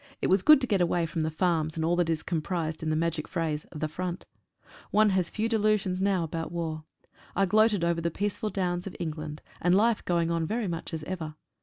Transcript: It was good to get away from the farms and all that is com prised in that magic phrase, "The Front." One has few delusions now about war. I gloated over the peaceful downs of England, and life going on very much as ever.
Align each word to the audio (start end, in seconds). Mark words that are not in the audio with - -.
It 0.19 0.31
was 0.31 0.41
good 0.41 0.59
to 0.61 0.65
get 0.65 0.81
away 0.81 1.05
from 1.05 1.21
the 1.21 1.29
farms 1.29 1.75
and 1.75 1.85
all 1.85 1.95
that 1.97 2.09
is 2.09 2.23
com 2.23 2.41
prised 2.41 2.81
in 2.81 2.89
that 2.89 2.95
magic 2.95 3.27
phrase, 3.27 3.67
"The 3.71 3.87
Front." 3.87 4.25
One 4.89 5.11
has 5.11 5.29
few 5.29 5.47
delusions 5.47 6.01
now 6.01 6.23
about 6.23 6.51
war. 6.51 6.85
I 7.35 7.45
gloated 7.45 7.83
over 7.83 8.01
the 8.01 8.09
peaceful 8.09 8.49
downs 8.49 8.87
of 8.87 8.95
England, 8.99 9.43
and 9.61 9.75
life 9.75 10.03
going 10.03 10.31
on 10.31 10.47
very 10.47 10.67
much 10.67 10.91
as 10.91 11.03
ever. 11.03 11.35